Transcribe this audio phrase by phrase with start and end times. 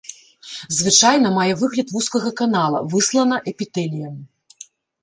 [0.77, 4.15] Звычайна мае выгляд вузкага канала, выслана эпітэліем.